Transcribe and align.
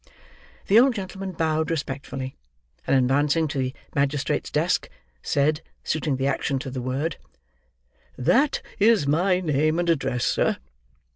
The 0.65 0.79
old 0.79 0.95
gentleman 0.95 1.33
bowed 1.33 1.69
respectfully; 1.69 2.35
and 2.87 2.95
advancing 2.97 3.47
to 3.49 3.59
the 3.59 3.75
magistrate's 3.93 4.49
desk, 4.49 4.89
said, 5.21 5.61
suiting 5.83 6.15
the 6.17 6.25
action 6.25 6.57
to 6.57 6.71
the 6.71 6.81
word, 6.81 7.17
"That 8.17 8.63
is 8.79 9.05
my 9.05 9.41
name 9.41 9.77
and 9.77 9.87
address, 9.91 10.25
sir." 10.25 10.57